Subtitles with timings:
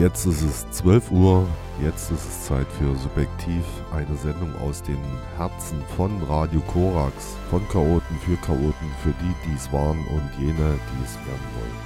[0.00, 1.46] Jetzt ist es 12 Uhr,
[1.84, 3.62] jetzt ist es Zeit für Subjektiv,
[3.92, 4.96] eine Sendung aus den
[5.36, 10.78] Herzen von Radio Korax, von Chaoten für Chaoten, für die, die es waren und jene,
[10.88, 11.76] die es werden wollen.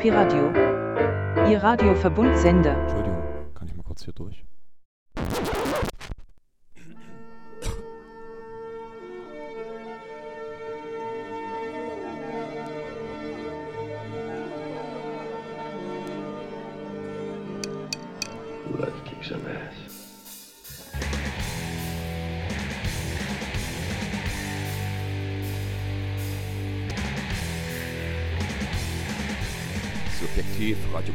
[0.00, 0.50] Piradio,
[1.48, 2.76] Ihr Radioverbundsender.
[2.76, 3.22] Entschuldigung,
[3.54, 4.44] kann ich mal kurz hier durch?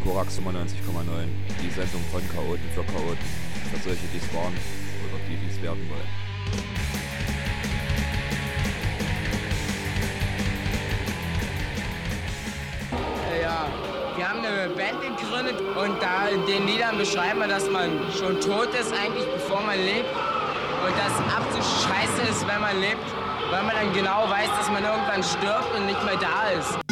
[0.08, 1.28] Korax 95,9.
[1.62, 3.28] Die Sendung von Chaoten für Chaoten.
[3.70, 4.54] Für solche, die es waren
[5.04, 6.08] oder die, die es werden wollen.
[13.42, 13.68] Ja,
[14.16, 18.40] wir haben eine Band gegründet und da in den Liedern beschreiben wir, dass man schon
[18.40, 20.08] tot ist eigentlich, bevor man lebt.
[20.88, 23.04] Und dass absolut scheiße ist, wenn man lebt,
[23.52, 26.87] weil man dann genau weiß, dass man irgendwann stirbt und nicht mehr da ist.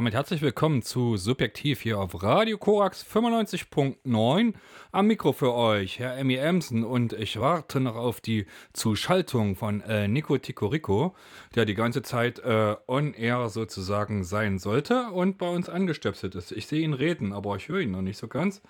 [0.00, 4.54] Damit herzlich willkommen zu Subjektiv hier auf Radio Korax 95.9.
[4.92, 9.82] Am Mikro für euch, Herr Emmy Emsen, und ich warte noch auf die Zuschaltung von
[9.82, 11.14] äh, Nico Ticorico,
[11.54, 16.50] der die ganze Zeit äh, on air sozusagen sein sollte und bei uns angestöpselt ist.
[16.50, 18.62] Ich sehe ihn reden, aber ich höre ihn noch nicht so ganz.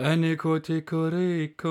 [0.00, 1.68] Äh, Nico Ticorico.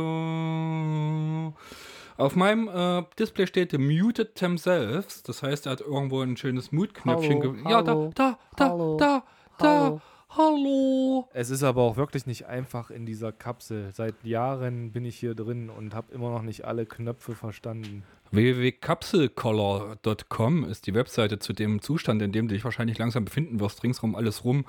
[2.17, 5.23] Auf meinem äh, Display steht Muted Themselves.
[5.23, 7.66] Das heißt, er hat irgendwo ein schönes Mute-Knöpfchen.
[7.67, 9.23] Ja, da, da, da, hallo, da,
[9.57, 9.66] da.
[9.66, 10.01] Hallo.
[10.33, 11.27] Hallo.
[11.33, 13.91] Es ist aber auch wirklich nicht einfach in dieser Kapsel.
[13.91, 18.03] Seit Jahren bin ich hier drin und habe immer noch nicht alle Knöpfe verstanden.
[18.31, 23.83] www.kapselcolor.com ist die Webseite zu dem Zustand, in dem du dich wahrscheinlich langsam befinden wirst.
[23.83, 24.63] Ringsrum alles rum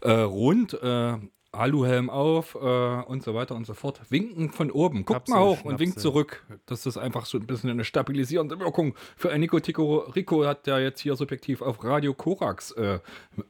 [0.00, 0.74] äh, rund.
[0.82, 1.18] Äh,
[1.54, 4.00] Aluhelm auf äh, und so weiter und so fort.
[4.10, 5.04] Winken von oben.
[5.04, 5.72] Guckt Kapsel, mal hoch Schnapsel.
[5.72, 6.44] und winkt zurück.
[6.66, 10.66] Das ist einfach so ein bisschen eine stabilisierende Wirkung für ein Nico Tico Rico hat
[10.66, 12.98] der jetzt hier subjektiv auf Radio Korax äh,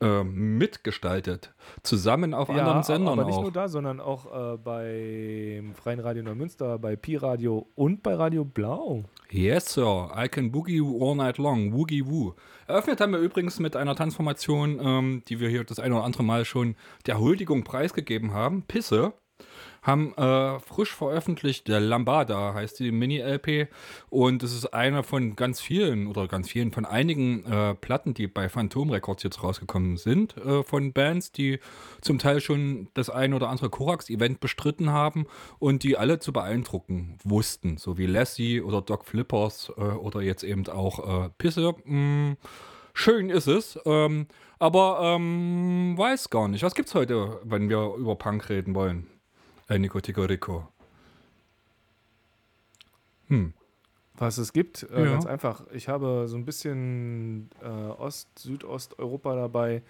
[0.01, 1.53] äh, mitgestaltet.
[1.83, 3.43] Zusammen auf ja, anderen Sendern aber nicht auch.
[3.43, 8.45] nur da, sondern auch äh, beim Freien Radio Neumünster, bei Pi Radio und bei Radio
[8.45, 9.05] Blau.
[9.35, 10.13] Yes, Sir.
[10.15, 11.73] I can boogie all night long.
[11.73, 12.37] Woogie woo.
[12.69, 16.23] Eröffnet haben wir übrigens mit einer Transformation, ähm, die wir hier das eine oder andere
[16.23, 16.77] Mal schon
[17.07, 18.63] der Huldigung preisgegeben haben.
[18.63, 19.13] Pisse.
[19.85, 23.69] Haben äh, frisch veröffentlicht, der Lambada heißt die Mini-LP
[24.09, 28.27] und es ist einer von ganz vielen oder ganz vielen von einigen äh, Platten, die
[28.27, 31.61] bei Phantom Records jetzt rausgekommen sind, äh, von Bands, die
[32.01, 35.27] zum Teil schon das ein oder andere Korax-Event bestritten haben
[35.59, 40.45] und die alle zu beeindrucken wussten, so wie Lassie oder Doc Flippers äh, oder jetzt
[40.45, 41.75] eben auch äh, Pisse.
[41.85, 42.37] Mh,
[42.95, 43.79] schön ist es.
[43.85, 44.29] Ähm,
[44.59, 46.63] aber ähm, weiß gar nicht.
[46.63, 49.14] Was gibt's heute, wenn wir über Punk reden wollen?
[49.69, 50.69] Äh, Nico Tico Rico.
[53.29, 53.55] Hm.
[54.17, 55.11] Was es gibt, äh, Ja.
[55.13, 55.65] ganz einfach.
[55.73, 59.83] Ich habe so ein bisschen äh, Ost-, Südosteuropa dabei,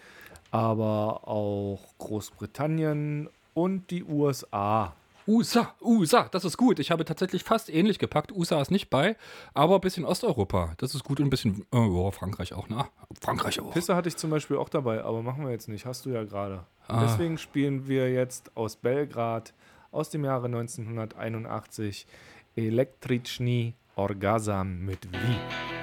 [0.51, 4.95] aber auch Großbritannien und die USA.
[5.27, 6.79] USA, USA, das ist gut.
[6.79, 8.33] Ich habe tatsächlich fast ähnlich gepackt.
[8.33, 9.17] USA ist nicht bei,
[9.55, 10.75] aber ein bisschen Osteuropa.
[10.77, 12.85] Das ist gut und ein bisschen, ja, Frankreich auch, ne?
[13.21, 13.73] Frankreich auch.
[13.73, 15.87] Pisse hatte ich zum Beispiel auch dabei, aber machen wir jetzt nicht.
[15.87, 16.65] Hast du ja gerade.
[16.89, 17.01] Ah.
[17.03, 19.55] Deswegen spielen wir jetzt aus Belgrad
[19.91, 22.07] aus dem Jahre 1981
[22.57, 25.74] Elektrichny Orgasm mit Wie.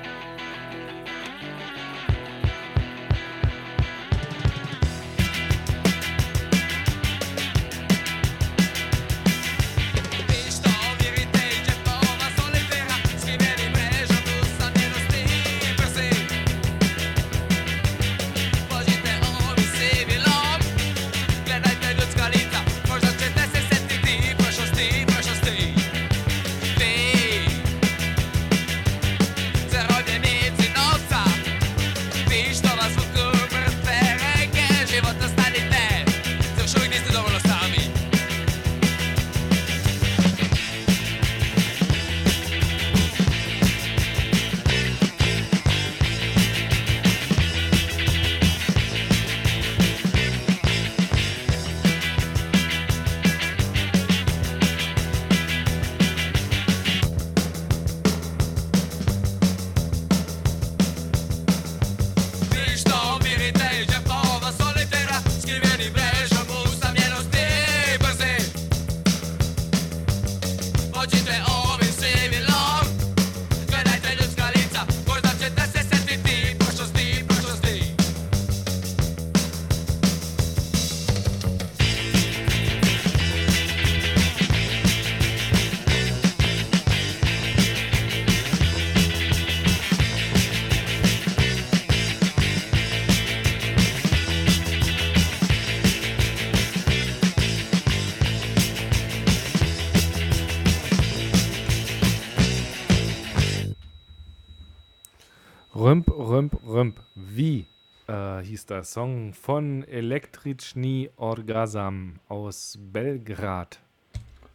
[105.91, 106.99] Rümp, Rümp, Rümp.
[107.15, 107.67] Wie
[108.07, 113.77] äh, hieß der Song von Elektrichny Orgasm aus Belgrad.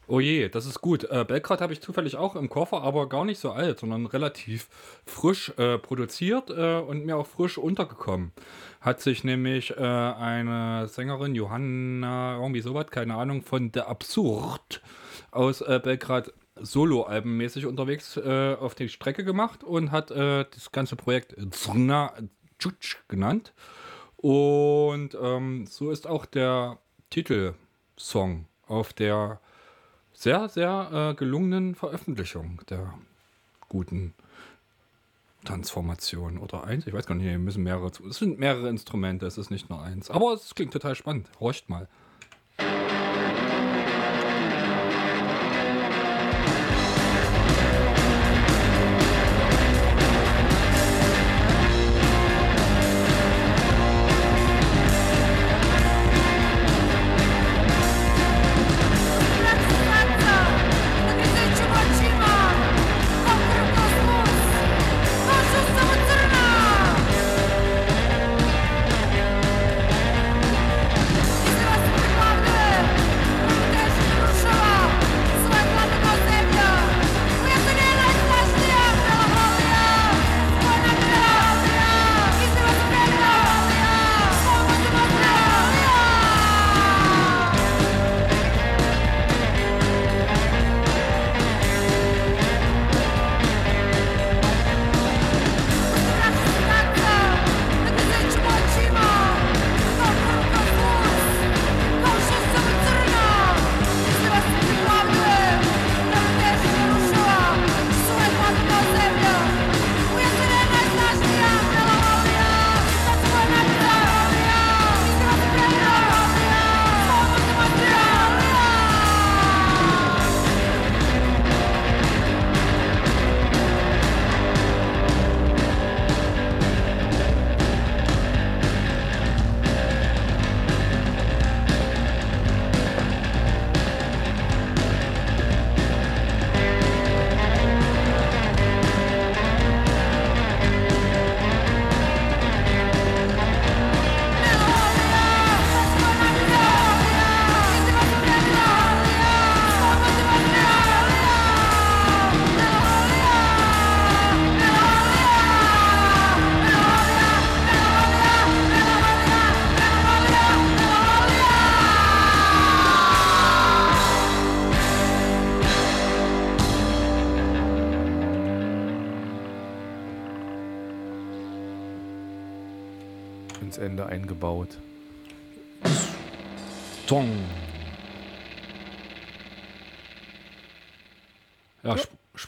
[0.07, 1.05] Oh je, das ist gut.
[1.05, 4.71] Äh, Belgrad habe ich zufällig auch im Koffer, aber gar nicht so alt, sondern relativ
[5.05, 8.33] frisch äh, produziert äh, und mir auch frisch untergekommen.
[8.81, 14.81] Hat sich nämlich äh, eine Sängerin, Johanna, irgendwie sowas, keine Ahnung, von The Absurd
[15.33, 20.97] aus äh, Belgrad solo-albenmäßig unterwegs äh, auf die Strecke gemacht und hat äh, das ganze
[20.97, 22.13] Projekt Zrna
[22.59, 23.53] Čuč genannt.
[24.17, 26.79] Und ähm, so ist auch der
[27.11, 29.41] Titelsong auf der
[30.13, 32.95] sehr, sehr äh, gelungenen Veröffentlichung der
[33.69, 34.15] guten
[35.45, 36.87] Transformation oder eins.
[36.87, 37.87] Ich weiß gar nicht, müssen mehrere.
[37.87, 40.11] Es sind mehrere Instrumente, es ist nicht nur eins.
[40.11, 41.31] Aber es klingt total spannend.
[41.39, 41.89] Horcht mal.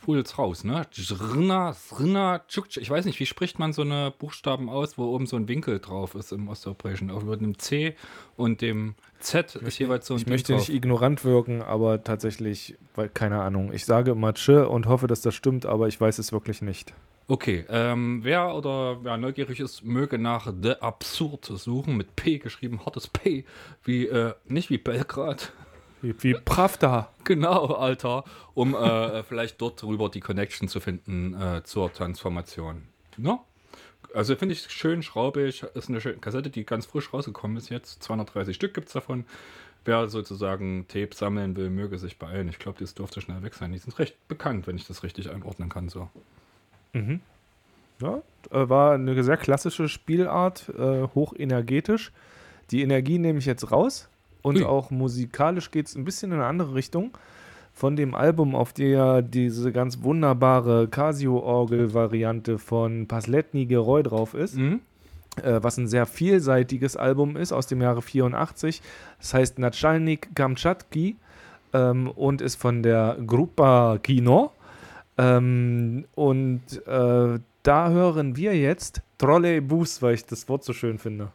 [0.08, 0.86] Sp sprudelt's raus, ne?
[0.90, 2.40] Zrna, Zrna.
[2.76, 5.80] Ich weiß nicht, wie spricht man so eine Buchstaben aus, wo oben so ein Winkel
[5.80, 7.10] drauf ist im Osteuropäischen?
[7.10, 7.94] Auch über dem C
[8.36, 10.60] und dem Z ist jeweils so ein Ich Ding möchte drauf.
[10.66, 13.70] nicht ignorant wirken, aber tatsächlich, weil keine Ahnung.
[13.72, 16.94] Ich sage immer Tsch und hoffe, dass das stimmt, aber ich weiß es wirklich nicht.
[17.30, 22.80] Okay, ähm, wer oder wer neugierig ist, möge nach The Absurd suchen, mit P geschrieben,
[22.86, 23.44] hartes P,
[23.84, 25.52] wie, äh, nicht wie Belgrad,
[26.02, 27.10] Wie, Pravda.
[27.24, 28.24] genau, Alter,
[28.54, 32.82] um äh, vielleicht dort drüber die Connection zu finden äh, zur Transformation.
[33.16, 33.38] Ne?
[34.14, 38.02] Also finde ich schön schraubig, ist eine schöne Kassette, die ganz frisch rausgekommen ist jetzt,
[38.02, 39.24] 230 Stück gibt es davon.
[39.84, 42.48] Wer sozusagen Tape sammeln will, möge sich beeilen.
[42.48, 43.72] Ich glaube, das dürfte schnell weg sein.
[43.72, 45.88] Die sind recht bekannt, wenn ich das richtig einordnen kann.
[45.88, 46.10] So.
[48.00, 52.12] Ja, äh, war eine sehr klassische Spielart, äh, hochenergetisch.
[52.70, 54.08] Die Energie nehme ich jetzt raus
[54.42, 54.64] und Ui.
[54.64, 57.10] auch musikalisch geht es ein bisschen in eine andere Richtung.
[57.72, 64.80] Von dem Album, auf der diese ganz wunderbare Casio-Orgel-Variante von Pasletny Geroy drauf ist, Mhm.
[65.42, 68.82] äh, was ein sehr vielseitiges Album ist aus dem Jahre 84.
[69.20, 71.16] Das heißt Natschalnik Kamtschatki
[71.72, 74.50] ähm, und ist von der Grupa Kino.
[75.16, 81.28] Ähm, und äh, da hören wir jetzt Trolleybus, weil ich das Wort so schön finde.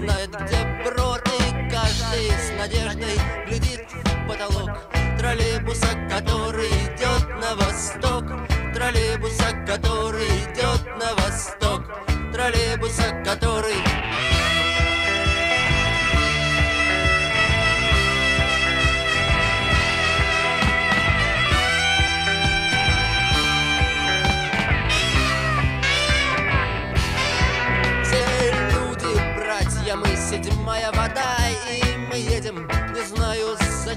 [0.00, 3.16] Знает, где брод И каждый с надеждой
[3.46, 4.70] глядит в потолок
[5.18, 6.89] Троллейбуса, который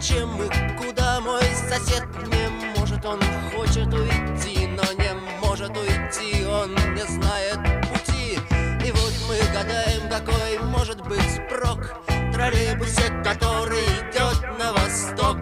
[0.03, 2.03] зачем мы Куда мой сосед?
[2.27, 3.19] Не может Он
[3.55, 6.45] хочет уйти, но не может уйти.
[6.45, 8.37] Он не знает пути.
[8.85, 12.01] И вот мы гадаем, какой может быть спрок
[12.33, 15.37] Троллейбусе, который идет на восток.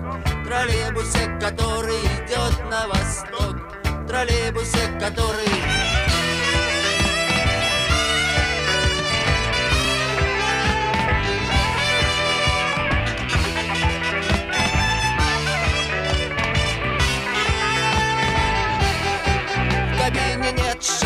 [0.46, 3.56] Троллейбусе, который идет на восток.
[4.08, 5.91] Троллейбусе, который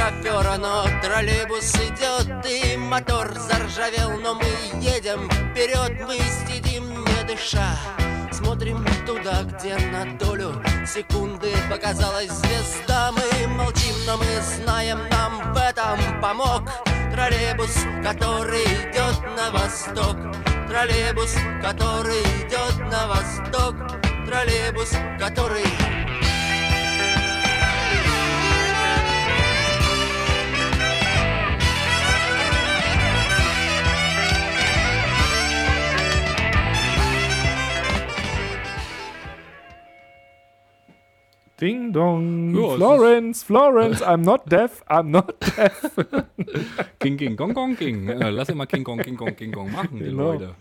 [0.05, 4.45] шофера, но троллейбус идет И мотор заржавел, но мы
[4.79, 7.75] едем вперед Мы сидим, не дыша.
[8.31, 13.11] Смотрим туда, где на долю секунды показалась звезда.
[13.11, 16.69] Мы молчим, но мы знаем, нам в этом помог
[17.13, 20.17] Троллейбус, который идет на восток.
[20.67, 23.75] Троллейбус, который идет на восток.
[24.25, 25.94] Троллейбус, который
[41.59, 42.53] Ding dong.
[42.53, 45.89] Ja, Florence, Florence, I'm not deaf, I'm not deaf.
[46.99, 48.07] King, King, Gong, Gong, King.
[48.07, 50.33] Lass immer King, Gong, King, Gong, King, Gong machen, die Genau.
[50.33, 50.55] Leute.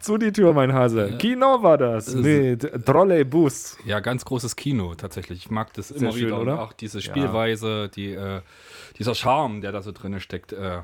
[0.00, 1.16] Zu die Tür, mein Hase.
[1.18, 3.78] Kino war das mit Trolleybus.
[3.84, 5.38] Ja, ganz großes Kino tatsächlich.
[5.44, 6.36] Ich mag das immer schön, wieder.
[6.36, 6.62] Und oder?
[6.62, 8.40] auch diese Spielweise, die, äh,
[8.98, 10.78] dieser Charme, der da so drin steckt, äh,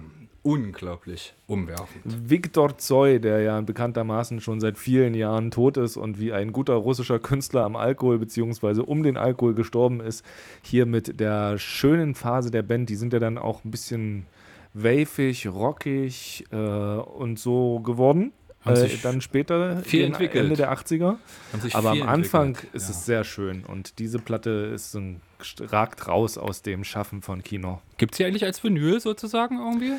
[0.46, 2.30] unglaublich umwerfend.
[2.30, 6.74] Viktor Zoy, der ja bekanntermaßen schon seit vielen Jahren tot ist und wie ein guter
[6.74, 8.80] russischer Künstler am Alkohol bzw.
[8.80, 10.24] um den Alkohol gestorben ist,
[10.62, 14.26] hier mit der schönen Phase der Band, die sind ja dann auch ein bisschen
[14.72, 18.32] wavig, rockig äh, und so geworden.
[18.64, 20.44] Äh, dann später, viel entwickelt.
[20.44, 21.16] Ende der 80er.
[21.52, 22.74] Haben sich Aber am Anfang entwickelt.
[22.74, 22.90] ist ja.
[22.90, 25.20] es sehr schön und diese Platte ist ein,
[25.58, 27.80] ragt raus aus dem Schaffen von Kino.
[27.96, 29.94] Gibt es die eigentlich als Vinyl sozusagen irgendwie?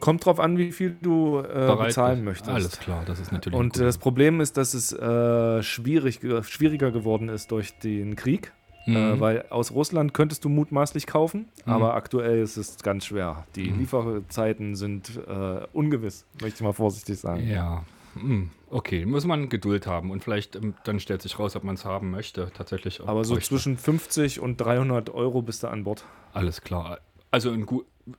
[0.00, 2.50] Kommt drauf an, wie viel du äh, bezahlen möchtest.
[2.50, 3.58] Alles klar, das ist natürlich.
[3.58, 8.52] Und das Problem ist, dass es äh, schwierig, ge- schwieriger geworden ist durch den Krieg.
[8.86, 8.96] Mhm.
[8.96, 11.72] Äh, weil aus Russland könntest du mutmaßlich kaufen, Mhm.
[11.72, 13.46] aber aktuell ist es ganz schwer.
[13.54, 13.78] Die Mhm.
[13.80, 17.46] Lieferzeiten sind äh, ungewiss, möchte ich mal vorsichtig sagen.
[17.46, 17.84] Ja.
[18.14, 21.74] hm, okay, muss man Geduld haben und vielleicht ähm, dann stellt sich raus, ob man
[21.74, 23.00] es haben möchte, tatsächlich.
[23.06, 23.50] Aber so bräuchte.
[23.50, 26.04] zwischen 50 und 300 Euro bist du an Bord.
[26.32, 26.98] Alles klar.
[27.30, 27.66] Also in,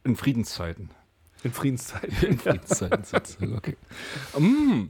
[0.03, 0.91] in Friedenszeiten.
[1.43, 2.27] In Friedenszeiten.
[2.27, 3.77] In Friedenszeiten sozusagen, okay.
[4.37, 4.89] Mm,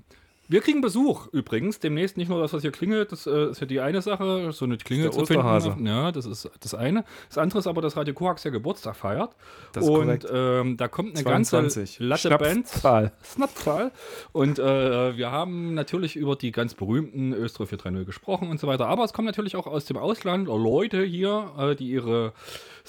[0.49, 1.79] wir kriegen Besuch übrigens.
[1.79, 4.65] Demnächst nicht nur das, was hier klingelt, das äh, ist ja die eine Sache, so
[4.65, 5.85] eine Klingel zu finden.
[5.85, 7.05] Ja, das ist das eine.
[7.27, 9.35] Das andere ist aber, dass Radio Korax ja Geburtstag feiert.
[9.73, 10.25] Das ist und korrekt.
[10.33, 11.99] ähm, da kommt eine 22.
[11.99, 12.67] ganze Latte Band.
[12.67, 13.11] Schnapszahl.
[13.23, 13.91] Snapzahl.
[14.31, 18.87] Und äh, wir haben natürlich über die ganz berühmten Österreich 430 gesprochen und so weiter.
[18.87, 22.33] Aber es kommen natürlich auch aus dem Ausland Leute hier, äh, die ihre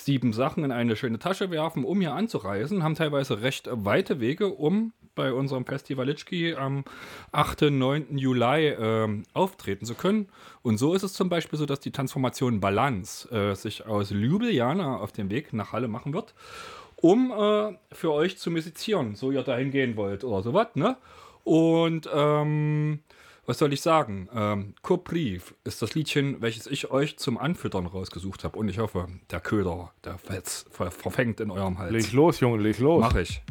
[0.00, 4.48] sieben Sachen in eine schöne Tasche werfen, um hier anzureisen, haben teilweise recht weite Wege,
[4.48, 6.84] um bei unserem Festival Litschki am
[7.32, 7.62] 8.
[7.70, 8.16] 9.
[8.16, 10.28] Juli ähm, auftreten zu können.
[10.62, 14.98] Und so ist es zum Beispiel so, dass die Transformation Balance äh, sich aus Ljubljana
[14.98, 16.34] auf den Weg nach Halle machen wird
[17.00, 20.96] um äh, für euch zu musizieren, so ihr dahin gehen wollt oder sowas, ne?
[21.44, 23.00] Und ähm,
[23.46, 24.28] was soll ich sagen?
[24.34, 28.58] Ähm, Kopriv ist das Liedchen, welches ich euch zum Anfüttern rausgesucht habe.
[28.58, 31.92] Und ich hoffe, der Köder, der Fels verfängt in eurem Hals.
[31.92, 33.00] Leg los, Junge, leg los.
[33.00, 33.42] Mach ich.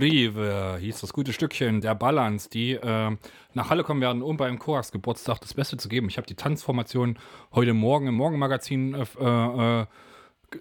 [0.00, 3.16] Koprive hieß das gute Stückchen der Balance, die äh,
[3.52, 6.08] nach Halle kommen werden, um beim Korax Geburtstag das Beste zu geben.
[6.08, 7.18] Ich habe die Tanzformation
[7.52, 9.86] heute Morgen im Morgenmagazin äh, äh,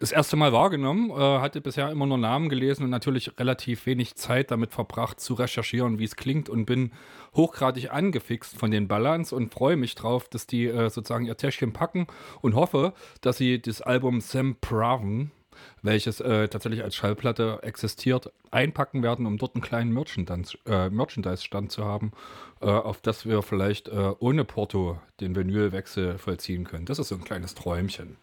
[0.02, 4.16] das erste Mal wahrgenommen, äh, hatte bisher immer nur Namen gelesen und natürlich relativ wenig
[4.16, 6.92] Zeit damit verbracht zu recherchieren, wie es klingt und bin
[7.34, 11.72] hochgradig angefixt von den Balance und freue mich drauf, dass die äh, sozusagen ihr Täschchen
[11.72, 12.08] packen
[12.42, 15.32] und hoffe, dass sie das Album Sam Praven,
[15.82, 19.96] welches äh, tatsächlich als Schallplatte existiert, einpacken werden, um dort einen kleinen
[20.66, 22.12] äh, Merchandise-Stand zu haben,
[22.62, 26.86] äh, auf das wir vielleicht äh, ohne Porto den Vinylwechsel vollziehen können.
[26.86, 28.18] Das ist so ein kleines Träumchen.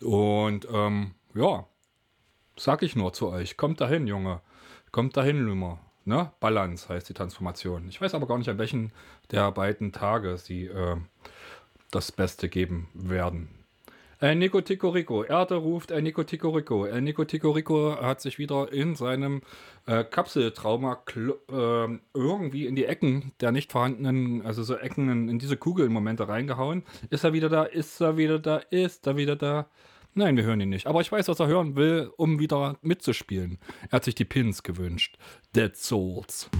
[0.00, 1.66] Und ähm, ja,
[2.56, 4.40] sag ich nur zu euch, kommt dahin, Junge.
[4.92, 5.78] Kommt dahin, Lümer.
[6.04, 6.32] Ne?
[6.40, 7.88] Balance heißt die Transformation.
[7.88, 8.92] Ich weiß aber gar nicht, an welchen
[9.30, 10.96] der beiden Tage sie äh,
[11.90, 13.59] das Beste geben werden.
[14.22, 16.86] El Nico Ticorico, Erde ruft El Nico Ticorico.
[16.86, 19.40] El Nico Ticorico hat sich wieder in seinem
[19.86, 25.38] äh, Kapseltrauma äh, irgendwie in die Ecken der nicht vorhandenen, also so Ecken in, in
[25.38, 26.82] diese Kugelmomente reingehauen.
[27.08, 27.64] Ist er wieder da?
[27.64, 28.58] Ist er wieder da?
[28.58, 29.70] Ist er wieder da?
[30.12, 30.86] Nein, wir hören ihn nicht.
[30.86, 33.58] Aber ich weiß, was er hören will, um wieder mitzuspielen.
[33.88, 35.16] Er hat sich die Pins gewünscht.
[35.56, 36.50] Dead Souls.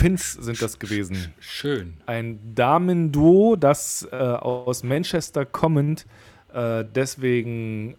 [0.00, 1.32] Pins sind das gewesen.
[1.40, 1.98] Schön.
[2.06, 6.06] Ein Damenduo, das äh, aus Manchester kommend
[6.52, 7.96] äh, deswegen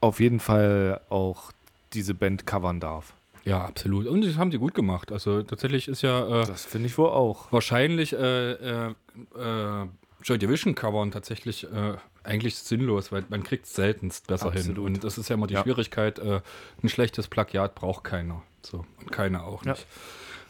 [0.00, 1.52] auf jeden Fall auch
[1.92, 3.14] diese Band covern darf.
[3.44, 4.06] Ja, absolut.
[4.06, 5.12] Und das haben die gut gemacht.
[5.12, 7.52] Also tatsächlich ist ja äh, Das finde ich wohl auch.
[7.52, 8.94] wahrscheinlich äh, äh,
[9.36, 9.86] äh,
[10.22, 14.60] Joy Division covern tatsächlich äh, eigentlich sinnlos, weil man kriegt es seltenst besser hin.
[14.62, 14.86] Absolut.
[14.86, 15.62] Und das ist ja immer die Ja.
[15.62, 18.42] Schwierigkeit, ein schlechtes Plagiat braucht keiner.
[18.62, 19.74] So, und keiner auch Ja.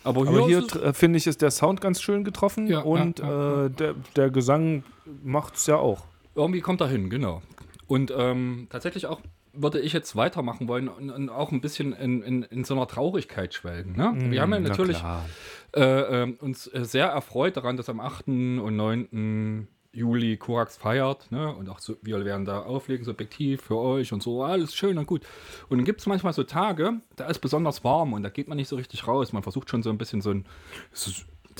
[0.04, 3.64] Aber hier, hier äh, finde ich, ist der Sound ganz schön getroffen Ja, und ja,
[3.66, 4.84] Äh, der, der Gesang
[5.22, 6.04] macht es ja auch.
[6.34, 7.42] irgendwie kommt er hin, genau.
[7.86, 9.20] Und ähm, tatsächlich auch
[9.56, 12.88] würde ich jetzt weitermachen wollen und, und auch ein bisschen in, in, in so einer
[12.88, 13.94] Traurigkeit schwelgen.
[13.96, 14.12] Ne?
[14.30, 15.24] Wir haben ja Mm, Na natürlich klar.
[15.76, 18.26] äh, ähm, uns äh, sehr erfreut daran, dass am 8.
[18.28, 19.68] und 9.
[19.94, 21.30] Juli Korax feiert.
[21.30, 21.54] Ne?
[21.54, 24.42] Und auch so, wir werden da auflegen, subjektiv für euch und so.
[24.42, 25.22] Alles schön und gut.
[25.68, 28.57] Und dann gibt es manchmal so Tage, da ist besonders warm und da geht man
[28.57, 29.33] nicht so richtig raus.
[29.33, 30.44] Man versucht schon so ein bisschen so ein
[30.92, 31.11] so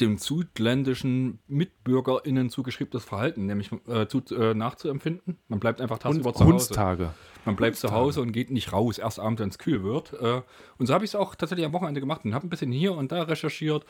[0.01, 5.39] dem südländischen MitbürgerInnen zugeschriebenes Verhalten, nämlich äh, zu, äh, nachzuempfinden.
[5.49, 6.51] Man bleibt einfach Und tagsüber zu Hause.
[6.51, 7.11] Hundstage.
[7.45, 10.13] Man bleibt zu Hause und geht nicht raus, erst abends, wenn es kühl wird.
[10.15, 10.43] Äh,
[10.79, 12.95] und so habe ich es auch tatsächlich am Wochenende gemacht und habe ein bisschen hier
[12.95, 13.85] und da recherchiert.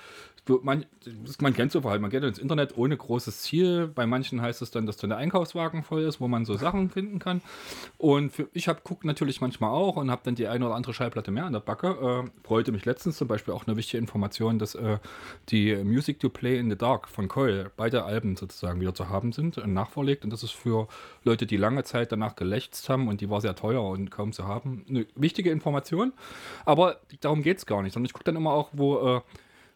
[0.62, 0.84] Man,
[1.40, 3.86] man kennt so Verhalten, man geht ins Internet ohne großes Ziel.
[3.86, 6.90] Bei manchen heißt es dann, dass dann der Einkaufswagen voll ist, wo man so Sachen
[6.90, 7.40] finden kann.
[7.96, 10.92] Und für, ich habe guckt natürlich manchmal auch und habe dann die eine oder andere
[10.92, 12.24] Schallplatte mehr an der Backe.
[12.26, 14.98] Äh, freute mich letztens zum Beispiel auch eine wichtige Information, dass äh,
[15.48, 19.32] die Music to Play in the Dark von Coil, beide Alben sozusagen wieder zu haben
[19.32, 20.24] sind, äh, nachvorlegt.
[20.24, 20.88] Und das ist für
[21.22, 24.48] Leute, die lange Zeit danach gelächzt haben und die war sehr teuer und kaum zu
[24.48, 26.12] haben, eine wichtige Information.
[26.64, 29.20] Aber darum geht es gar nicht, sondern ich gucke dann immer auch, wo äh,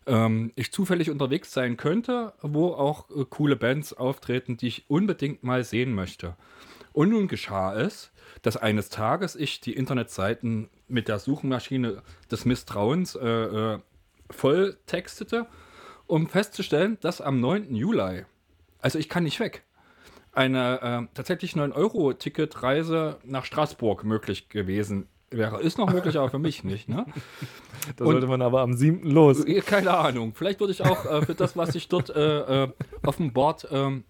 [0.07, 5.45] ähm, ich zufällig unterwegs sein könnte, wo auch äh, coole Bands auftreten, die ich unbedingt
[5.45, 6.35] mal sehen möchte.
[6.93, 8.11] Und nun geschah es,
[8.43, 13.79] dass eines Tages ich die Internetseiten mit der Suchmaschine des Misstrauens äh, äh,
[14.31, 15.47] voll textete,
[16.07, 17.75] um festzustellen, dass am 9.
[17.75, 18.25] Juli,
[18.81, 19.63] also ich kann nicht weg,
[20.33, 25.61] eine äh, tatsächlich 9-Euro-Ticketreise nach Straßburg möglich gewesen wäre.
[25.61, 26.89] Ist noch möglich, aber für mich nicht.
[26.89, 27.07] Ne?
[27.97, 29.09] Da Und- sollte man aber am 7.
[29.11, 29.45] los.
[29.65, 30.35] Keine Ahnung.
[30.35, 32.69] Vielleicht würde ich auch äh, für das, was ich dort äh, äh,
[33.05, 34.05] auf dem Board ähm,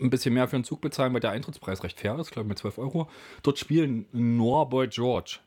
[0.00, 2.48] ein bisschen mehr für den Zug bezahlen, weil der Eintrittspreis recht fair ist, glaube ich
[2.48, 3.08] mit 12 Euro.
[3.42, 5.38] Dort spielen Norboy George.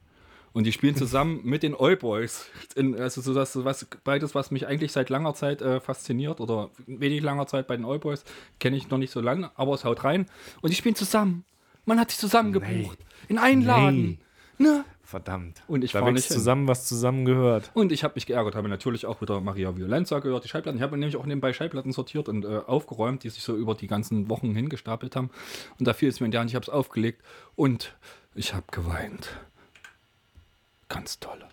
[0.54, 2.48] Und die spielen zusammen mit den Oi Boys.
[2.76, 6.70] In, also so das, was, beides, was mich eigentlich seit langer Zeit äh, fasziniert oder
[6.88, 8.24] wenig langer Zeit bei den Oi Boys,
[8.60, 10.26] kenne ich noch nicht so lange, aber es haut rein.
[10.62, 11.46] Und die spielen zusammen.
[11.86, 13.00] Man hat sich zusammen gebucht.
[13.28, 14.20] In einen Laden.
[14.60, 14.84] Ne?
[15.10, 15.64] Verdammt.
[15.68, 16.36] Und ich da nicht hin.
[16.36, 17.72] zusammen, was zusammen gehört.
[17.74, 20.78] Und ich habe mich geärgert, habe natürlich auch wieder Maria Violenza gehört, die Schallplatten.
[20.78, 23.88] Ich habe nämlich auch nebenbei Schallplatten sortiert und äh, aufgeräumt, die sich so über die
[23.88, 25.32] ganzen Wochen hingestapelt haben.
[25.80, 27.24] Und da fiel es mir in die Hand, ich habe es aufgelegt
[27.56, 27.96] und
[28.36, 29.30] ich habe geweint.
[30.90, 31.48] Ganz tolle.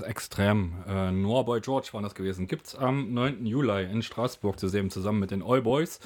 [0.00, 0.72] Extrem.
[0.88, 2.46] Äh, Noah Boy George war das gewesen.
[2.46, 3.44] Gibt's am 9.
[3.46, 6.00] Juli in Straßburg zu sehen, zusammen mit den All Boys.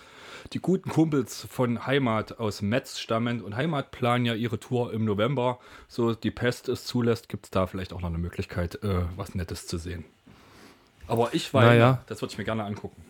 [0.53, 5.05] Die guten Kumpels von Heimat aus Metz stammend und Heimat planen ja ihre Tour im
[5.05, 5.59] November.
[5.89, 9.35] So die Pest es zulässt, gibt es da vielleicht auch noch eine Möglichkeit, äh, was
[9.35, 10.05] Nettes zu sehen.
[11.07, 12.03] Aber ich weiß, Naja.
[12.07, 13.03] das würde ich mir gerne angucken.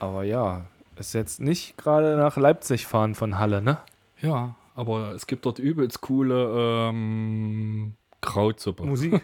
[0.00, 0.66] Aber ja,
[0.96, 3.78] ist jetzt nicht gerade nach Leipzig fahren von Halle, ne?
[4.20, 7.94] Ja, aber es gibt dort übelst coole ähm,
[8.24, 8.84] Krautsuppe.
[8.84, 9.20] Musik.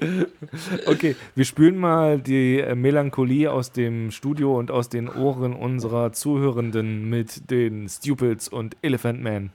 [0.86, 6.12] okay, wir spülen mal die äh, Melancholie aus dem Studio und aus den Ohren unserer
[6.12, 9.50] Zuhörenden mit den Stupids und Elephant Man.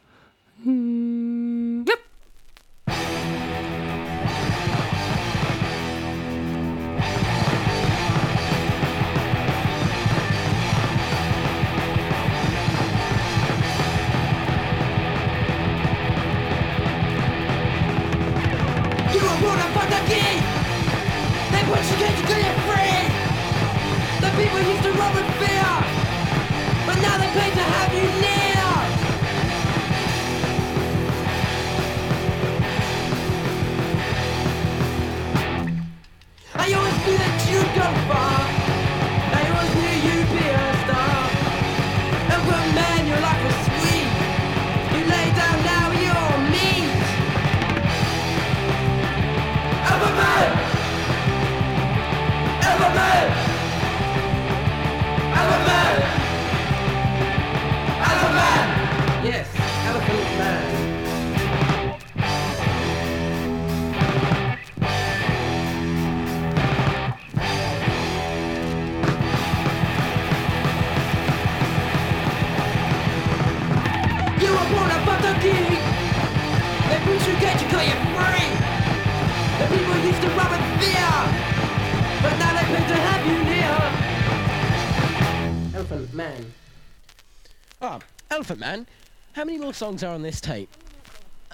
[89.75, 90.69] Songs are on this tape?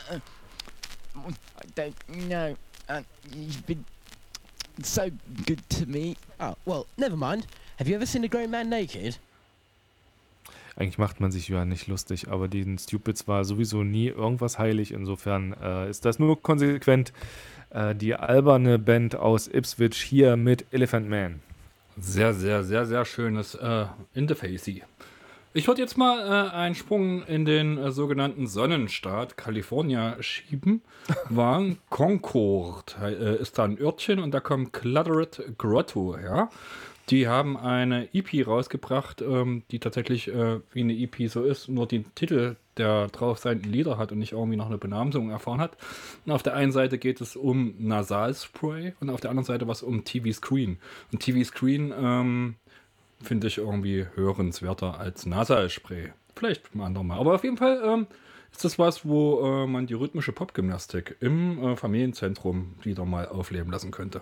[0.09, 0.21] I
[1.75, 1.95] don't
[2.29, 2.55] know.
[2.87, 3.01] Uh,
[3.33, 3.85] you've been
[4.83, 5.09] so
[5.45, 6.15] good to me.
[6.39, 7.47] Oh, well, never mind.
[7.77, 9.19] Have you ever seen a grown man naked?
[10.77, 14.91] Eigentlich macht man sich ja nicht lustig, aber den Stupids war sowieso nie irgendwas heilig.
[14.93, 17.11] Insofern äh, ist das nur konsequent.
[17.71, 21.41] Äh, die alberne Band aus Ipswich hier mit Elephant Man.
[21.97, 24.83] Sehr, sehr, sehr, sehr schönes äh, Interfacey.
[25.53, 30.81] Ich würde jetzt mal äh, einen Sprung in den äh, sogenannten Sonnenstaat California schieben.
[31.29, 36.49] War Concord, äh, ist da ein Örtchen und da kommt Cluttered Grotto her.
[37.09, 41.85] Die haben eine EP rausgebracht, ähm, die tatsächlich äh, wie eine EP so ist, nur
[41.85, 45.75] den Titel der drauf sein Lieder hat und nicht irgendwie noch eine Benamsung erfahren hat.
[46.25, 49.83] Und auf der einen Seite geht es um Nasalspray und auf der anderen Seite was
[49.83, 50.77] um TV Screen.
[51.11, 52.55] Und TV Screen ähm,
[53.23, 56.13] finde ich irgendwie hörenswerter als Nasalspray.
[56.35, 57.19] Vielleicht ein andermal.
[57.19, 58.07] Aber auf jeden Fall ähm,
[58.51, 63.71] ist das was, wo äh, man die rhythmische Popgymnastik im äh, Familienzentrum wieder mal aufleben
[63.71, 64.21] lassen könnte.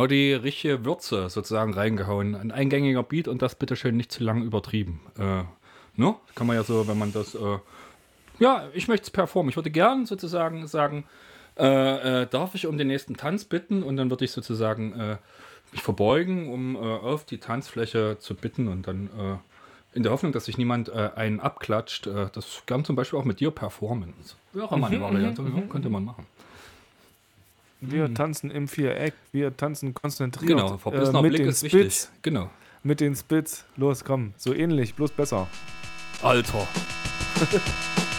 [0.00, 2.34] Genau die richtige Würze sozusagen reingehauen.
[2.34, 5.02] Ein eingängiger Beat und das bitteschön nicht zu lang übertrieben.
[5.18, 5.42] Äh,
[6.00, 6.14] ne?
[6.34, 7.34] Kann man ja so, wenn man das.
[7.34, 7.58] Äh,
[8.38, 9.50] ja, ich möchte es performen.
[9.50, 11.04] Ich würde gern sozusagen sagen,
[11.58, 15.16] äh, äh, darf ich um den nächsten Tanz bitten und dann würde ich sozusagen äh,
[15.70, 19.10] mich verbeugen, um äh, auf die Tanzfläche zu bitten und dann
[19.92, 23.24] in der Hoffnung, dass sich niemand äh, einen abklatscht, äh, das gern zum Beispiel auch
[23.24, 24.14] mit dir performen.
[24.52, 26.26] Wäre auch mal eine Mhm, Variante, mhm, könnte man machen.
[27.80, 30.48] Wir tanzen im Viereck, wir tanzen konzentriert.
[30.48, 31.80] Genau, verbissener äh, mit Blick den ist wichtig.
[31.80, 32.12] Spits.
[32.22, 32.50] Genau.
[32.82, 33.64] Mit den Spits.
[33.76, 34.34] Los, komm.
[34.36, 35.48] So ähnlich, bloß besser.
[36.22, 36.66] Alter.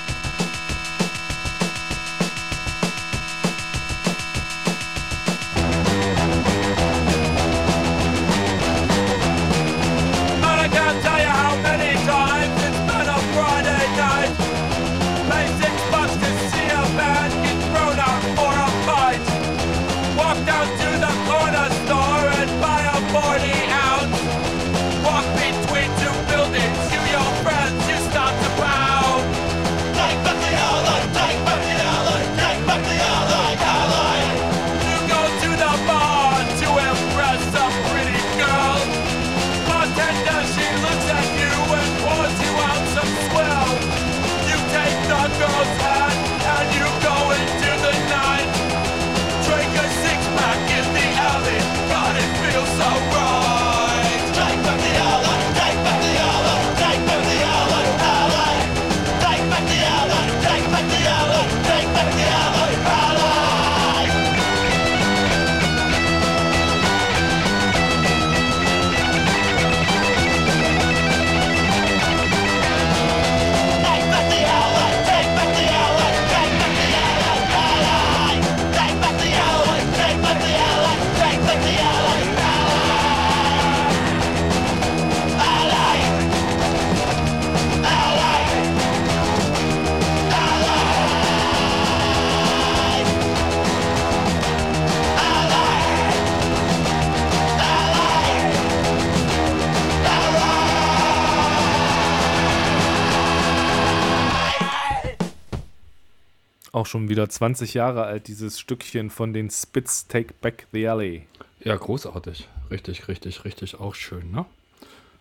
[106.92, 111.26] schon wieder 20 Jahre alt, dieses Stückchen von den Spits Take Back the Alley.
[111.64, 112.50] Ja, großartig.
[112.70, 114.46] Richtig, richtig, richtig auch schön, ne?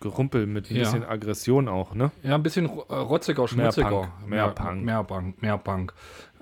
[0.01, 0.83] Gerumpel mit ein Ja.
[0.85, 2.11] bisschen Aggression auch, ne?
[2.23, 3.89] Ja, ein bisschen äh, rotziger, Mehr schmutziger.
[3.91, 4.85] Punk, mehr Punk.
[4.85, 5.93] Mehr Punk, mehr Punk.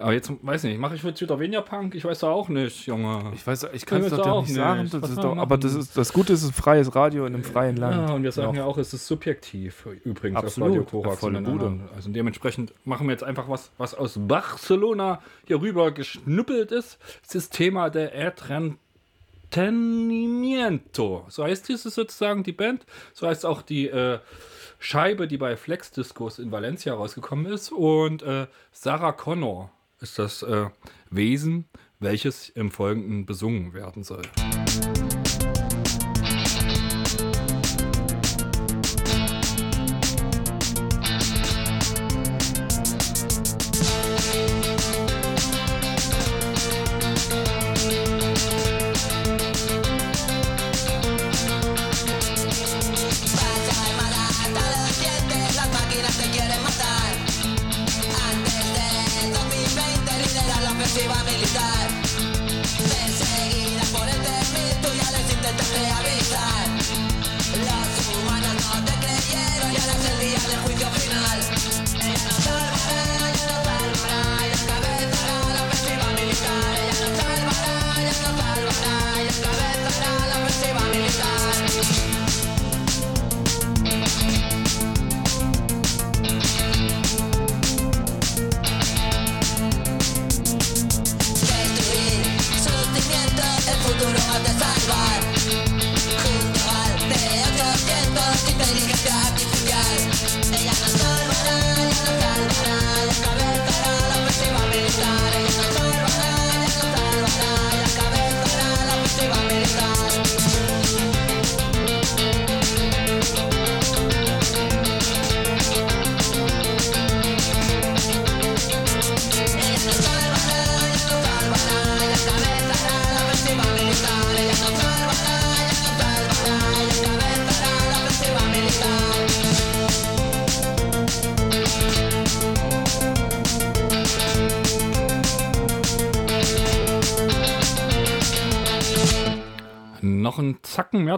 [0.01, 1.97] Aber jetzt, weiß nicht, mache ich jetzt wieder weniger Punk?
[1.97, 3.33] Ich weiß ja auch nicht, Junge.
[3.35, 4.83] Ich weiß, ich kann es doch auch nicht sagen.
[4.83, 4.95] nicht.
[4.95, 7.43] Das doch, aber das, ist, das Gute ist, es ist ein freies Radio in einem
[7.43, 8.09] freien Land.
[8.09, 8.55] Ja, und wir sagen Noch.
[8.55, 11.19] ja auch, es ist subjektiv übrigens Absolut, auf Radio Korax.
[11.21, 11.81] volle Bude.
[11.97, 16.99] Also dementsprechend machen wir jetzt einfach was, was aus Barcelona hier rüber geschnüppelt ist.
[17.27, 18.15] Das ist Thema der
[19.51, 21.24] Entretenimiento.
[21.28, 22.84] So heißt dieses sozusagen die Band.
[23.14, 24.18] So heißt auch die äh,
[24.78, 27.72] Scheibe, die bei Flex Discos in Valencia rausgekommen ist.
[27.72, 29.70] Und äh, Sarah Connor
[30.01, 30.66] ist das äh,
[31.11, 31.68] Wesen,
[31.99, 34.22] welches im Folgenden besungen werden soll.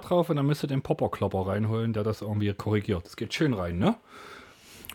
[0.00, 3.04] Drauf und dann müsst ihr den Popperklopper reinholen, der das irgendwie korrigiert.
[3.06, 3.94] Das geht schön rein, ne?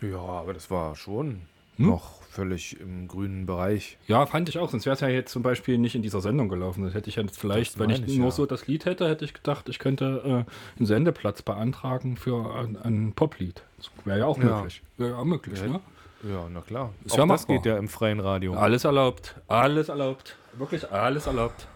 [0.02, 1.42] Ja, aber das war schon
[1.76, 1.86] Hm?
[1.88, 3.96] noch völlig im grünen Bereich.
[4.06, 4.70] Ja, fand ich auch.
[4.70, 6.84] Sonst wäre es ja jetzt zum Beispiel nicht in dieser Sendung gelaufen.
[6.84, 8.30] Das hätte ich jetzt vielleicht, wenn ich, ich, nur ja.
[8.30, 12.76] so das Lied hätte, hätte ich gedacht, ich könnte äh, einen Sendeplatz beantragen für ein,
[12.76, 13.62] ein Poplied.
[13.78, 14.44] Das wäre ja auch Ja.
[14.56, 14.82] möglich.
[14.98, 15.66] Wäre ja auch möglich, Ja.
[15.68, 15.80] ne?
[16.22, 16.92] Ja, na klar.
[17.04, 17.56] Ist Auch ja das machbar.
[17.56, 18.54] geht ja im freien Radio.
[18.54, 19.34] Alles erlaubt.
[19.48, 20.36] Alles erlaubt.
[20.54, 21.68] Wirklich alles erlaubt.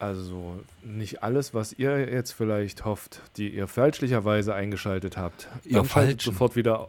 [0.00, 5.46] Also nicht alles, was ihr jetzt vielleicht hofft, die ihr fälschlicherweise eingeschaltet habt.
[5.64, 6.88] Ihr Dann schaltet sofort wieder,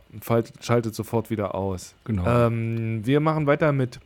[0.62, 1.94] schaltet sofort wieder aus.
[2.06, 2.26] Genau.
[2.26, 4.00] Ähm, wir machen weiter mit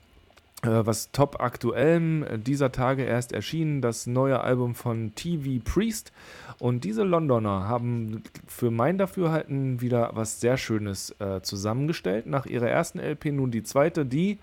[0.64, 2.24] äh, was top aktuellem.
[2.24, 6.12] Äh, Dieser Tage erst erschienen das neue Album von TV Priest.
[6.58, 12.26] Und diese Londoner haben für mein Dafürhalten wieder was sehr Schönes äh, zusammengestellt.
[12.26, 14.40] Nach ihrer ersten LP nun die zweite, die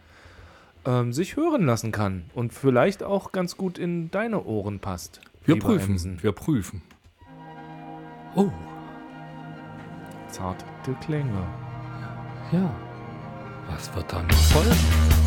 [0.84, 5.20] ähm, sich hören lassen kann und vielleicht auch ganz gut in deine Ohren passt.
[5.44, 5.92] Wir prüfen.
[5.92, 6.22] Emsen.
[6.22, 6.82] Wir prüfen.
[8.34, 8.50] Oh,
[10.28, 10.64] Zarte
[11.00, 11.46] Klänge.
[12.50, 12.74] ja.
[13.68, 15.21] Was wird dann folgen?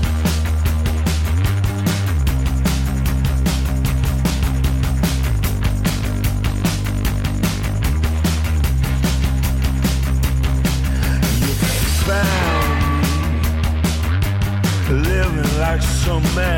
[16.20, 16.55] man.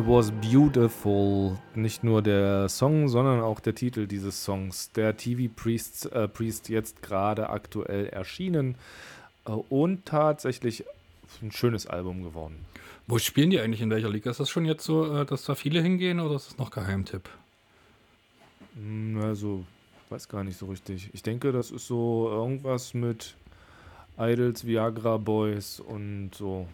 [0.00, 1.58] It was beautiful.
[1.74, 4.92] Nicht nur der Song, sondern auch der Titel dieses Songs.
[4.92, 8.76] Der TV Priest, äh, Priest jetzt gerade aktuell erschienen
[9.46, 10.86] äh, und tatsächlich
[11.42, 12.64] ein schönes Album geworden.
[13.08, 14.30] Wo spielen die eigentlich in welcher Liga?
[14.30, 17.28] Ist das schon jetzt so, äh, dass da viele hingehen oder ist das noch Geheimtipp?
[18.76, 19.66] Hm, Also,
[20.08, 21.10] weiß gar nicht so richtig.
[21.12, 23.36] Ich denke, das ist so irgendwas mit
[24.18, 26.66] Idols, Viagra Boys und so.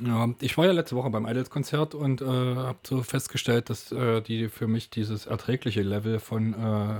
[0.00, 4.20] Ja, ich war ja letzte Woche beim Idols-Konzert und äh, habe so festgestellt, dass äh,
[4.22, 6.96] die für mich dieses erträgliche Level von äh,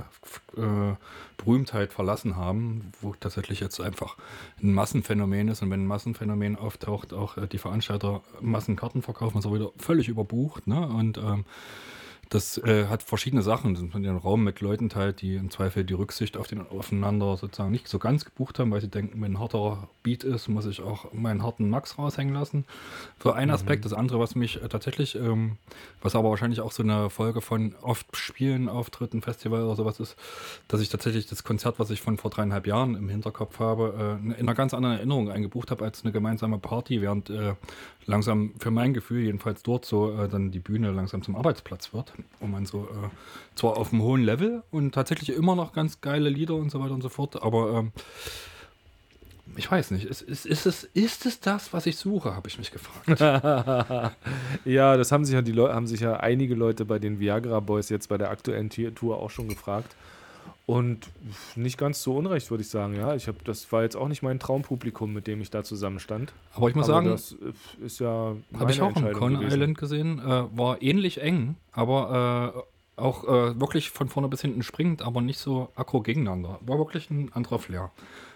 [0.59, 0.95] äh,
[1.37, 4.15] Berühmtheit verlassen haben, wo tatsächlich jetzt einfach
[4.63, 9.45] ein Massenphänomen ist und wenn ein Massenphänomen auftaucht, auch äh, die Veranstalter Massenkarten verkaufen, ist
[9.45, 10.65] auch wieder völlig überbucht.
[10.67, 10.87] Ne?
[10.87, 11.43] Und ähm,
[12.29, 13.73] das äh, hat verschiedene Sachen.
[13.73, 17.37] Das ist den Raum mit Leuten teilt, die im Zweifel die Rücksicht auf den aufeinander
[17.37, 20.65] sozusagen nicht so ganz gebucht haben, weil sie denken, wenn ein harter Beat ist, muss
[20.65, 22.65] ich auch meinen harten Max raushängen lassen.
[23.21, 23.85] So ein Aspekt.
[23.85, 25.57] Das andere, was mich äh, tatsächlich, ähm,
[26.01, 30.15] was aber wahrscheinlich auch so eine Folge von oft Spielen, Auftritten, Festival oder sowas ist,
[30.67, 34.25] dass ich tatsächlich das Konzert, was ich von vor dreieinhalb Jahren im Hinterkopf habe, äh,
[34.25, 37.53] in einer ganz anderen Erinnerung eingebucht habe als eine gemeinsame Party, während äh,
[38.05, 42.13] langsam für mein Gefühl jedenfalls dort so äh, dann die Bühne langsam zum Arbeitsplatz wird,
[42.39, 43.09] wo man so äh,
[43.55, 46.93] zwar auf einem hohen Level und tatsächlich immer noch ganz geile Lieder und so weiter
[46.93, 47.91] und so fort, aber ähm,
[49.57, 52.57] ich weiß nicht, ist, ist, ist, es, ist es das, was ich suche, habe ich
[52.57, 53.19] mich gefragt.
[54.65, 57.89] ja, das haben sich ja die haben sich ja einige Leute bei den Viagra Boys
[57.89, 59.95] jetzt bei der aktuellen Tour auch schon gefragt.
[60.65, 61.11] Und
[61.55, 62.95] nicht ganz so unrecht, würde ich sagen.
[62.95, 66.33] Ja, ich habe, das war jetzt auch nicht mein Traumpublikum, mit dem ich da zusammenstand.
[66.55, 69.51] Aber ich muss sagen, das äh, ist ja Habe ich auch im Entscheidung Con gewesen.
[69.51, 70.19] Island gesehen.
[70.19, 72.65] Äh, war ähnlich eng, aber
[72.97, 76.59] äh, auch äh, wirklich von vorne bis hinten springend, aber nicht so aggro gegeneinander.
[76.61, 77.91] War wirklich ein anderer Flair.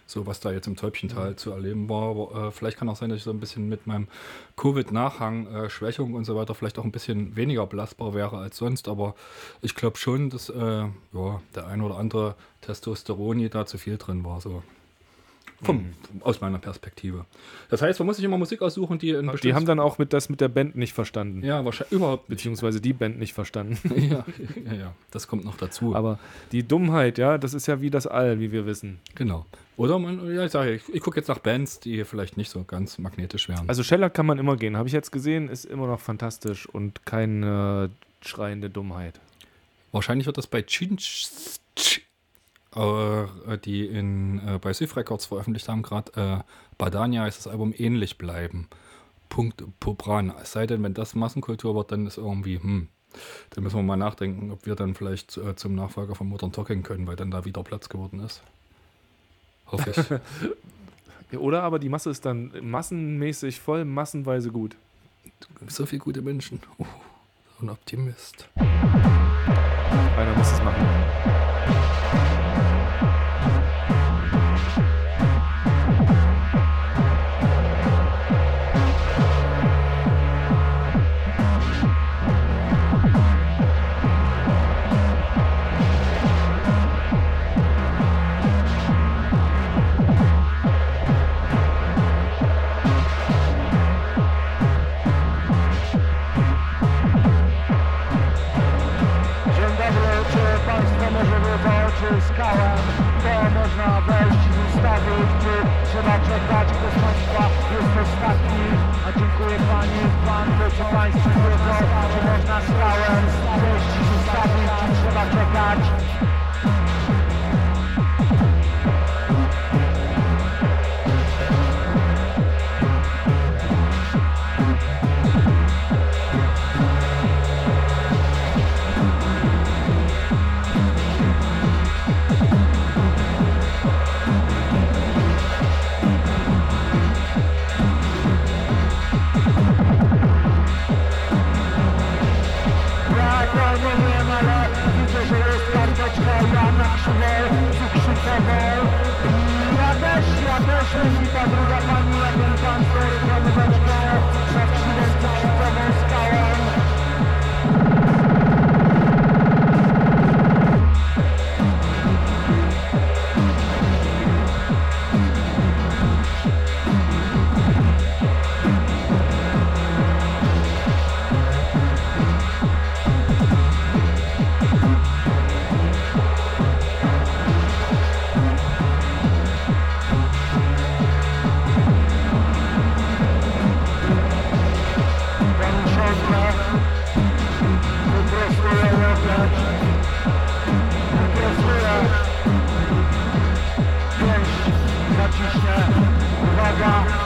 [0.09, 2.09] So was da jetzt im Täubchental zu erleben war.
[2.09, 4.07] Aber, äh, vielleicht kann auch sein, dass ich so ein bisschen mit meinem
[4.57, 8.87] Covid-Nachhang, äh, Schwächung und so weiter, vielleicht auch ein bisschen weniger belastbar wäre als sonst.
[8.87, 9.13] Aber
[9.61, 14.23] ich glaube schon, dass äh, ja, der ein oder andere Testosteroni da zu viel drin
[14.25, 14.41] war.
[14.41, 14.63] So.
[15.61, 17.25] Vom, Aus meiner Perspektive.
[17.69, 20.13] Das heißt, man muss sich immer Musik aussuchen, die in Die haben dann auch mit
[20.13, 21.43] das mit der Band nicht verstanden.
[21.43, 22.37] Ja, wahrscheinlich überhaupt nicht.
[22.37, 23.77] Beziehungsweise die Band nicht verstanden.
[24.09, 24.25] ja,
[24.65, 25.95] ja, ja, das kommt noch dazu.
[25.95, 26.17] Aber
[26.51, 28.99] die Dummheit, ja, das ist ja wie das All, wie wir wissen.
[29.15, 29.45] Genau.
[29.75, 32.63] Oder man, ja, ich sage, ich, ich gucke jetzt nach Bands, die vielleicht nicht so
[32.63, 33.67] ganz magnetisch wären.
[33.67, 34.77] Also Scheller kann man immer gehen.
[34.77, 37.89] Habe ich jetzt gesehen, ist immer noch fantastisch und keine
[38.21, 39.19] schreiende Dummheit.
[39.91, 41.27] Wahrscheinlich wird das bei Chinch,
[42.75, 46.43] äh, die in, äh, bei Sif Records veröffentlicht haben, gerade äh,
[46.77, 48.67] Badania ist das Album ähnlich bleiben.
[49.29, 50.33] Punkt Pobran.
[50.41, 52.87] Es sei denn, wenn das Massenkultur wird, dann ist irgendwie, hm,
[53.51, 56.83] dann müssen wir mal nachdenken, ob wir dann vielleicht äh, zum Nachfolger von Modern Talking
[56.83, 58.41] können, weil dann da wieder Platz geworden ist.
[59.67, 59.97] Hoffe ich.
[61.31, 64.75] Ja, Oder aber die Masse ist dann massenmäßig voll, massenweise gut.
[65.67, 66.59] so viele gute Menschen.
[66.79, 66.85] Oh,
[67.59, 68.49] so ein Optimist.
[68.55, 71.38] Einer muss es machen.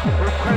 [0.06, 0.53] Request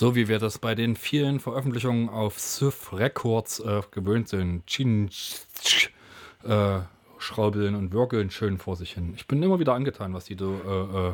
[0.00, 4.66] So wie wir das bei den vielen Veröffentlichungen auf Sith Records äh, gewöhnt sind.
[4.66, 5.10] Chin,
[6.42, 6.78] äh,
[7.18, 9.12] schraubeln und würgeln schön vor sich hin.
[9.14, 11.12] Ich bin immer wieder angetan, was die so äh, äh,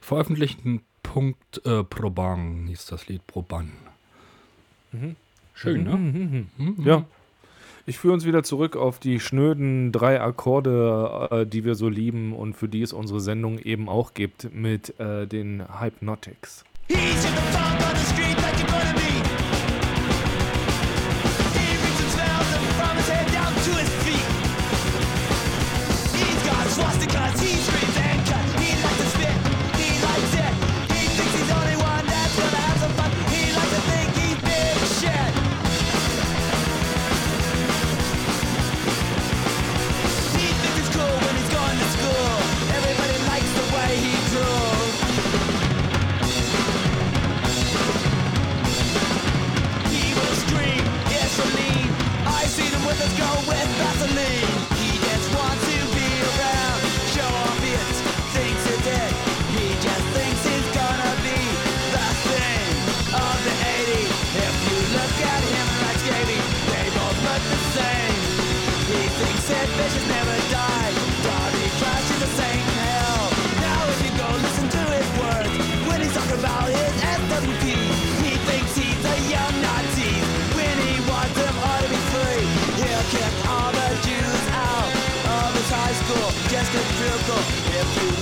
[0.00, 0.80] veröffentlichten.
[1.02, 3.70] Punkt äh, Proban hieß das Lied Proban.
[4.92, 5.16] Mhm.
[5.52, 5.94] Schön, ne?
[5.94, 6.74] Mhm, mhm.
[6.78, 6.86] Mhm.
[6.86, 7.04] Ja.
[7.84, 12.32] Ich führe uns wieder zurück auf die schnöden drei Akkorde, äh, die wir so lieben
[12.32, 16.64] und für die es unsere Sendung eben auch gibt, mit äh, den Hypnotics.
[16.88, 18.21] He's in the
[52.92, 54.71] with us go with Vaseline.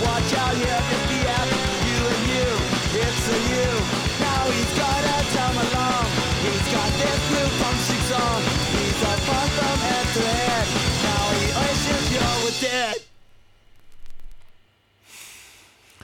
[0.04, 1.48] Watch out here, if the F,
[1.88, 2.48] you and you,
[3.02, 3.70] it's a you.
[4.20, 6.06] Now he's gotta come along.
[6.44, 8.40] He's got this blue function song.
[8.76, 10.66] He's a fun from head to head.
[11.08, 13.10] Now he wishes you're dead.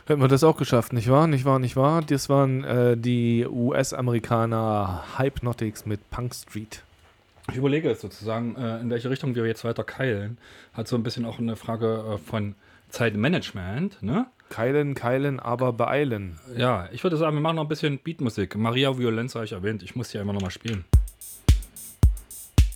[0.06, 1.26] Hätten wir das auch geschafft, nicht wahr?
[1.26, 2.00] Nicht wahr, nicht wahr?
[2.00, 6.84] Das waren äh, die US-Amerikaner Hypnotics mit Punk Street.
[7.50, 10.38] Ich überlege jetzt sozusagen, äh, in welche Richtung wir jetzt weiter keilen.
[10.74, 12.54] Hat so ein bisschen auch eine Frage äh, von
[12.88, 14.26] Zeitmanagement, ne?
[14.48, 16.38] Keilen, keilen, aber beeilen.
[16.56, 18.56] Ja, ich würde sagen, wir machen noch ein bisschen Beatmusik.
[18.56, 19.82] Maria Violenz habe ich erwähnt.
[19.82, 20.84] Ich muss die einfach nochmal spielen.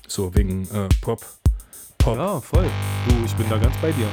[0.08, 1.24] So, wegen äh, Pop.
[1.98, 2.16] Pop.
[2.16, 2.68] Ja, voll.
[3.08, 4.08] Du, ich bin da ganz bei dir.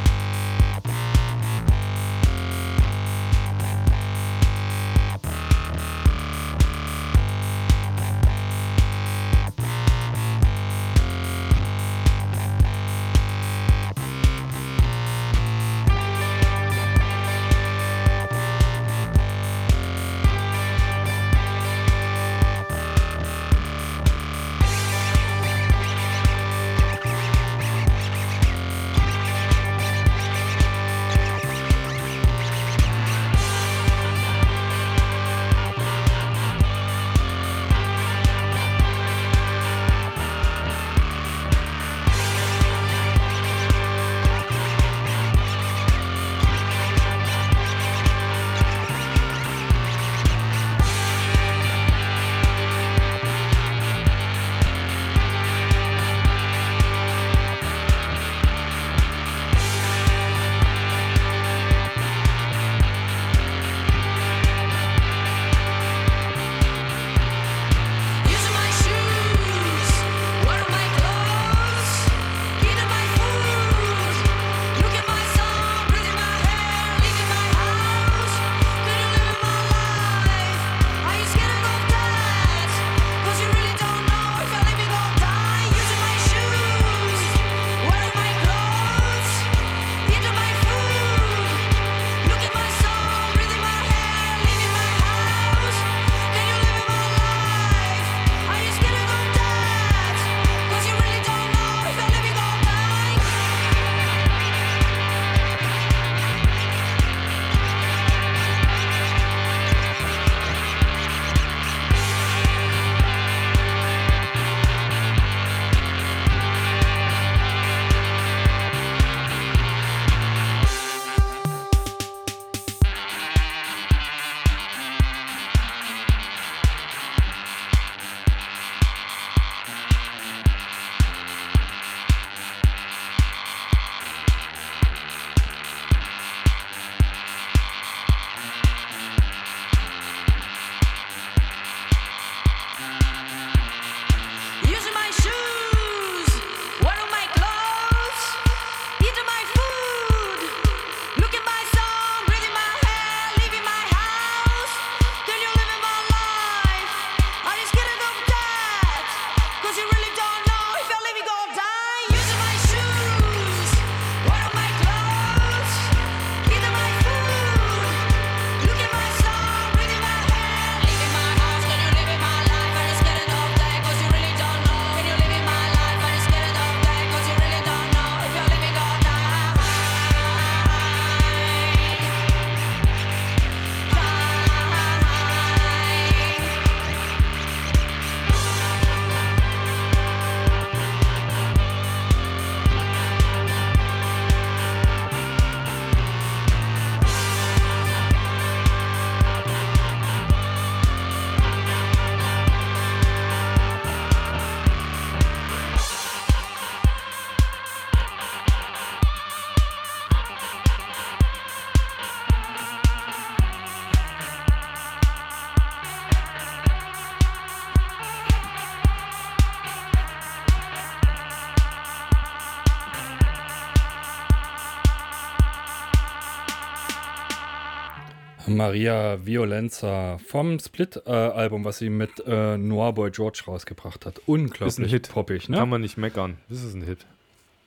[228.58, 234.20] Maria Violenza vom Split-Album, was sie mit äh, Noir Boy George rausgebracht hat.
[234.26, 235.10] Unglaublich Ist ein Hit.
[235.10, 235.58] poppig, ne?
[235.58, 236.38] Kann man nicht meckern.
[236.50, 237.06] Das ist ein Hit.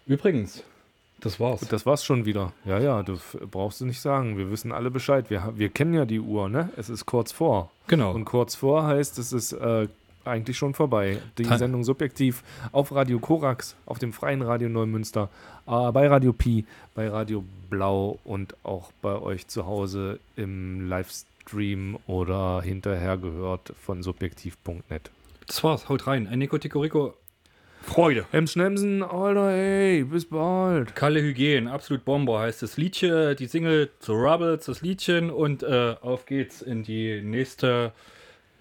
[0.06, 0.64] Übrigens,
[1.20, 1.60] das war's.
[1.68, 2.52] Das war's schon wieder.
[2.64, 3.18] Ja, ja, du
[3.50, 4.36] brauchst du nicht sagen.
[4.36, 5.30] Wir wissen alle Bescheid.
[5.30, 6.70] Wir, wir kennen ja die Uhr, ne?
[6.76, 7.70] Es ist kurz vor.
[7.86, 8.12] Genau.
[8.12, 9.86] Und kurz vor heißt, es ist äh,
[10.24, 11.18] eigentlich schon vorbei.
[11.38, 12.42] Die Ta- Sendung subjektiv
[12.72, 15.28] auf Radio Korax, auf dem freien Radio Neumünster,
[15.66, 16.64] äh, bei Radio Pi,
[16.94, 24.02] bei Radio Blau und auch bei euch zu Hause im Livestream oder hinterher gehört von
[24.02, 25.10] subjektiv.net.
[25.46, 25.88] Das war's.
[25.88, 26.26] Haut rein.
[26.26, 27.14] Ein Nico Tico
[27.82, 28.26] Freude.
[28.30, 30.94] Hems Schnemsen, Alter, ey, bis bald.
[30.94, 35.96] Kalle Hygien, absolut Bomber heißt das Liedchen, die Single zu Rubbles, das Liedchen und äh,
[36.02, 37.92] auf geht's in die nächste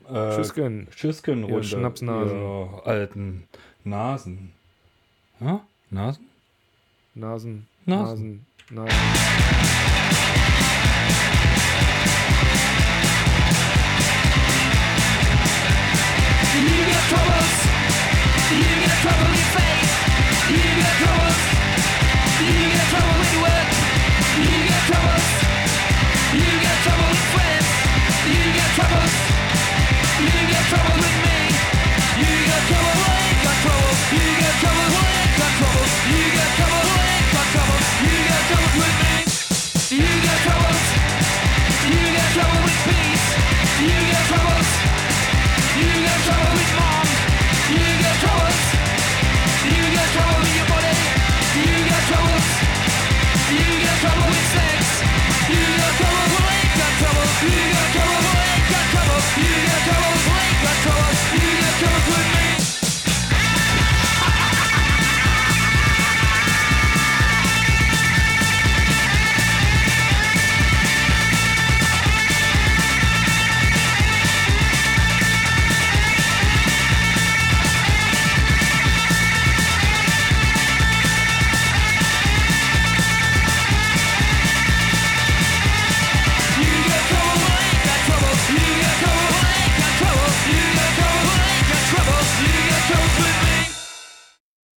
[0.10, 0.88] äh, Schüsken.
[0.96, 1.64] Tschüssken runter.
[1.64, 2.82] Schnapsnasen.
[2.84, 3.48] Alten
[3.84, 4.54] Nasen.
[5.40, 5.62] Ja?
[5.90, 6.30] Nasen?
[7.16, 7.68] Nasen.
[7.86, 8.46] Nasen.
[8.70, 8.96] Nasen.
[16.60, 16.66] You
[19.02, 19.40] troubles.
[20.50, 21.36] You got trouble.
[22.46, 23.30] You got troubles.
[23.34, 23.70] You work.
[24.44, 25.49] You got troubles.